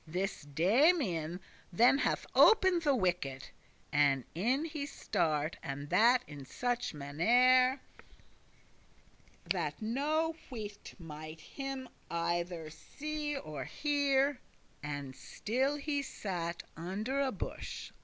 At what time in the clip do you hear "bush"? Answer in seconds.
17.31-17.91